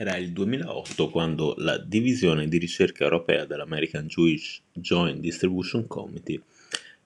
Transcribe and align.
Era 0.00 0.16
il 0.16 0.30
2008 0.30 1.10
quando 1.10 1.54
la 1.58 1.76
divisione 1.76 2.46
di 2.46 2.58
ricerca 2.58 3.02
europea 3.02 3.46
dell'American 3.46 4.06
Jewish 4.06 4.62
Joint 4.72 5.18
Distribution 5.18 5.88
Committee 5.88 6.40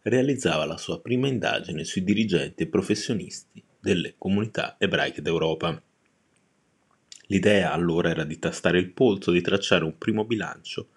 realizzava 0.02 0.66
la 0.66 0.76
sua 0.76 1.00
prima 1.00 1.26
indagine 1.26 1.84
sui 1.84 2.04
dirigenti 2.04 2.64
e 2.64 2.66
professionisti 2.66 3.64
delle 3.80 4.16
comunità 4.18 4.76
ebraiche 4.78 5.22
d'Europa. 5.22 5.82
L'idea 7.28 7.72
allora 7.72 8.10
era 8.10 8.24
di 8.24 8.38
tastare 8.38 8.78
il 8.78 8.90
polso, 8.90 9.30
di 9.30 9.40
tracciare 9.40 9.84
un 9.84 9.96
primo 9.96 10.26
bilancio 10.26 10.88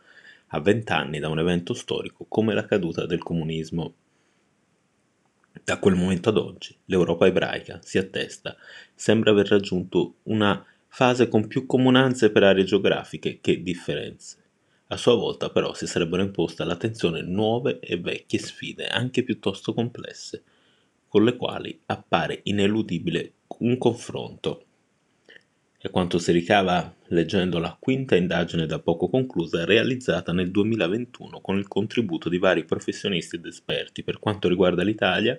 a 0.47 0.59
vent'anni 0.59 1.19
da 1.19 1.29
un 1.29 1.39
evento 1.39 1.73
storico 1.73 2.25
come 2.27 2.53
la 2.53 2.65
caduta 2.65 3.05
del 3.05 3.23
comunismo. 3.23 3.93
Da 5.63 5.79
quel 5.79 5.95
momento 5.95 6.27
ad 6.27 6.35
oggi 6.35 6.75
l'Europa 6.87 7.25
ebraica 7.25 7.79
si 7.81 7.97
attesta, 7.97 8.57
sembra 8.93 9.31
aver 9.31 9.47
raggiunto 9.47 10.15
una 10.23 10.61
fase 10.95 11.27
con 11.27 11.47
più 11.47 11.65
comunanze 11.65 12.31
per 12.31 12.43
aree 12.43 12.63
geografiche 12.63 13.39
che 13.41 13.61
differenze. 13.61 14.37
A 14.87 14.95
sua 14.95 15.13
volta 15.15 15.49
però 15.49 15.73
si 15.73 15.87
sarebbero 15.87 16.21
imposte 16.21 16.63
all'attenzione 16.63 17.21
nuove 17.21 17.79
e 17.81 17.99
vecchie 17.99 18.39
sfide, 18.39 18.87
anche 18.87 19.23
piuttosto 19.23 19.73
complesse, 19.73 20.43
con 21.09 21.25
le 21.25 21.35
quali 21.35 21.77
appare 21.87 22.39
ineludibile 22.43 23.33
un 23.59 23.77
confronto. 23.77 24.63
È 25.77 25.89
quanto 25.89 26.17
si 26.17 26.31
ricava 26.31 26.95
leggendo 27.07 27.59
la 27.59 27.75
quinta 27.77 28.15
indagine 28.15 28.65
da 28.65 28.79
poco 28.79 29.09
conclusa 29.09 29.65
realizzata 29.65 30.31
nel 30.31 30.49
2021 30.49 31.41
con 31.41 31.57
il 31.57 31.67
contributo 31.67 32.29
di 32.29 32.37
vari 32.37 32.63
professionisti 32.63 33.35
ed 33.35 33.45
esperti 33.45 34.01
per 34.01 34.17
quanto 34.17 34.47
riguarda 34.47 34.81
l'Italia, 34.81 35.37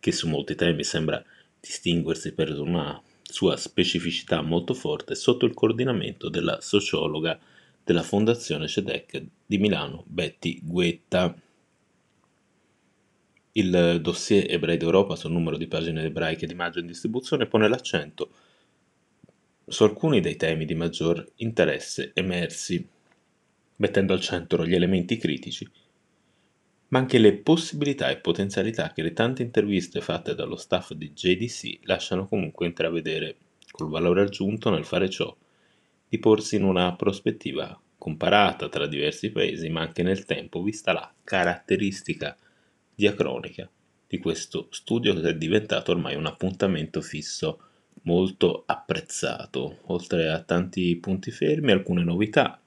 che 0.00 0.10
su 0.10 0.26
molti 0.26 0.54
temi 0.54 0.84
sembra 0.84 1.22
distinguersi 1.60 2.32
per 2.32 2.58
una 2.58 2.98
sua 3.30 3.56
specificità 3.56 4.42
molto 4.42 4.74
forte 4.74 5.14
sotto 5.14 5.46
il 5.46 5.54
coordinamento 5.54 6.28
della 6.28 6.60
sociologa 6.60 7.38
della 7.82 8.02
Fondazione 8.02 8.68
CEDEC 8.68 9.24
di 9.46 9.58
Milano, 9.58 10.04
Betty 10.06 10.60
Guetta. 10.62 11.34
Il 13.52 13.98
dossier 14.00 14.50
Ebrei 14.50 14.76
d'Europa 14.76 15.16
sul 15.16 15.32
numero 15.32 15.56
di 15.56 15.66
pagine 15.66 16.04
ebraiche 16.04 16.46
di 16.46 16.54
maggio 16.54 16.78
in 16.78 16.86
distribuzione 16.86 17.46
pone 17.46 17.68
l'accento 17.68 18.30
su 19.66 19.84
alcuni 19.84 20.20
dei 20.20 20.36
temi 20.36 20.64
di 20.64 20.74
maggior 20.74 21.24
interesse 21.36 22.12
emersi, 22.14 22.86
mettendo 23.76 24.12
al 24.12 24.20
centro 24.20 24.66
gli 24.66 24.74
elementi 24.74 25.16
critici 25.16 25.68
ma 26.90 26.98
anche 26.98 27.18
le 27.18 27.36
possibilità 27.36 28.10
e 28.10 28.18
potenzialità 28.18 28.92
che 28.92 29.02
le 29.02 29.12
tante 29.12 29.42
interviste 29.42 30.00
fatte 30.00 30.34
dallo 30.34 30.56
staff 30.56 30.92
di 30.92 31.12
JDC 31.12 31.80
lasciano 31.82 32.26
comunque 32.26 32.66
intravedere, 32.66 33.36
col 33.70 33.88
valore 33.88 34.22
aggiunto 34.22 34.70
nel 34.70 34.84
fare 34.84 35.08
ciò, 35.08 35.34
di 36.08 36.18
porsi 36.18 36.56
in 36.56 36.64
una 36.64 36.94
prospettiva 36.96 37.80
comparata 37.96 38.68
tra 38.68 38.86
diversi 38.86 39.30
paesi, 39.30 39.68
ma 39.68 39.82
anche 39.82 40.02
nel 40.02 40.24
tempo, 40.24 40.62
vista 40.62 40.92
la 40.92 41.12
caratteristica 41.22 42.36
diacronica 42.94 43.70
di 44.08 44.18
questo 44.18 44.66
studio 44.70 45.14
che 45.14 45.28
è 45.28 45.34
diventato 45.36 45.92
ormai 45.92 46.16
un 46.16 46.26
appuntamento 46.26 47.00
fisso 47.00 47.60
molto 48.02 48.64
apprezzato, 48.66 49.78
oltre 49.86 50.28
a 50.28 50.42
tanti 50.42 50.96
punti 50.96 51.30
fermi, 51.30 51.70
alcune 51.70 52.02
novità, 52.02 52.60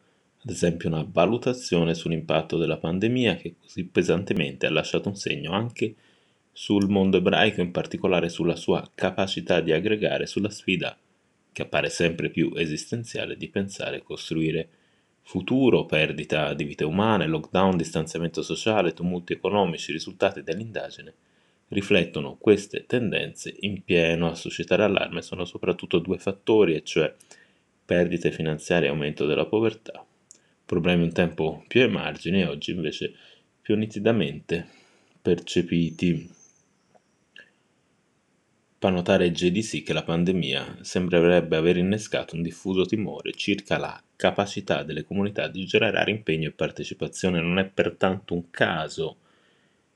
ad 0.45 0.49
esempio 0.49 0.89
una 0.89 1.07
valutazione 1.09 1.93
sull'impatto 1.93 2.57
della 2.57 2.77
pandemia 2.77 3.37
che 3.37 3.55
così 3.61 3.85
pesantemente 3.85 4.65
ha 4.65 4.71
lasciato 4.71 5.07
un 5.07 5.15
segno 5.15 5.53
anche 5.53 5.95
sul 6.51 6.89
mondo 6.89 7.17
ebraico, 7.17 7.61
in 7.61 7.71
particolare 7.71 8.27
sulla 8.27 8.55
sua 8.55 8.87
capacità 8.93 9.61
di 9.61 9.71
aggregare 9.71 10.25
sulla 10.25 10.49
sfida 10.49 10.97
che 11.51 11.61
appare 11.61 11.89
sempre 11.89 12.29
più 12.29 12.51
esistenziale 12.55 13.37
di 13.37 13.47
pensare 13.47 13.97
e 13.97 14.03
costruire 14.03 14.67
futuro, 15.21 15.85
perdita 15.85 16.53
di 16.53 16.65
vite 16.65 16.83
umane, 16.83 17.27
lockdown, 17.27 17.77
distanziamento 17.77 18.41
sociale, 18.41 18.93
tumulti 18.93 19.33
economici, 19.33 19.93
risultati 19.93 20.43
dell'indagine, 20.43 21.13
riflettono 21.69 22.35
queste 22.37 22.85
tendenze 22.85 23.55
in 23.61 23.83
pieno. 23.83 24.29
A 24.29 24.35
suscitare 24.35 24.83
allarme 24.83 25.21
sono 25.21 25.45
soprattutto 25.45 25.99
due 25.99 26.17
fattori, 26.17 26.75
e 26.75 26.83
cioè 26.83 27.13
perdite 27.85 28.31
finanziarie 28.31 28.87
e 28.87 28.91
aumento 28.91 29.25
della 29.25 29.45
povertà, 29.45 30.05
problemi 30.73 31.03
un 31.03 31.13
tempo 31.13 31.63
più 31.67 31.81
ai 31.81 31.89
margini 31.89 32.41
e 32.41 32.47
oggi 32.47 32.71
invece 32.71 33.13
più 33.61 33.75
nitidamente 33.75 34.67
percepiti. 35.21 36.27
Fa 38.79 38.89
notare 38.89 39.31
JDC 39.31 39.83
che 39.83 39.93
la 39.93 40.03
pandemia 40.03 40.79
sembrerebbe 40.81 41.55
aver 41.55 41.77
innescato 41.77 42.35
un 42.35 42.41
diffuso 42.41 42.85
timore 42.85 43.33
circa 43.33 43.77
la 43.77 44.01
capacità 44.15 44.81
delle 44.81 45.03
comunità 45.03 45.47
di 45.47 45.63
generare 45.65 46.09
impegno 46.09 46.47
e 46.47 46.51
partecipazione. 46.51 47.39
Non 47.39 47.59
è 47.59 47.65
pertanto 47.65 48.33
un 48.33 48.49
caso 48.49 49.17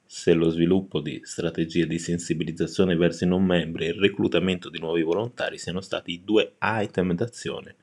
se 0.05 0.33
lo 0.33 0.49
sviluppo 0.49 1.01
di 1.01 1.19
strategie 1.23 1.87
di 1.87 1.97
sensibilizzazione 1.97 2.95
verso 2.95 3.25
i 3.25 3.27
non 3.27 3.43
membri 3.43 3.85
e 3.85 3.89
il 3.89 3.99
reclutamento 3.99 4.69
di 4.69 4.79
nuovi 4.79 5.01
volontari 5.01 5.57
siano 5.57 5.81
stati 5.81 6.11
i 6.11 6.21
due 6.23 6.53
item 6.61 7.13
d'azione 7.13 7.75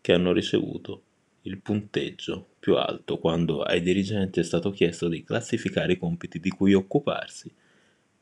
che 0.00 0.12
hanno 0.12 0.32
ricevuto 0.32 1.03
il 1.46 1.58
punteggio 1.58 2.54
più 2.58 2.76
alto 2.76 3.18
quando 3.18 3.62
ai 3.62 3.82
dirigenti 3.82 4.40
è 4.40 4.42
stato 4.42 4.70
chiesto 4.70 5.08
di 5.08 5.24
classificare 5.24 5.92
i 5.92 5.98
compiti 5.98 6.40
di 6.40 6.50
cui 6.50 6.72
occuparsi 6.72 7.52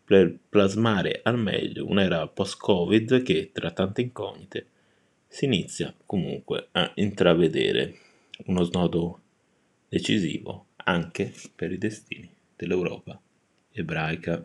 per 0.04 0.36
plasmare 0.48 1.20
al 1.22 1.38
meglio 1.38 1.86
un'era 1.86 2.26
post-Covid 2.26 3.22
che, 3.22 3.50
tra 3.52 3.70
tante 3.70 4.02
incognite, 4.02 4.66
si 5.28 5.44
inizia 5.44 5.94
comunque 6.04 6.68
a 6.72 6.90
intravedere 6.96 7.96
uno 8.46 8.62
snodo 8.64 9.20
decisivo 9.88 10.66
anche 10.76 11.32
per 11.54 11.72
i 11.72 11.78
destini 11.78 12.28
dell'Europa 12.56 13.18
ebraica. 13.70 14.44